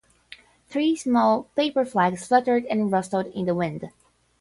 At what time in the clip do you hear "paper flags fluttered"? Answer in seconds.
1.55-2.65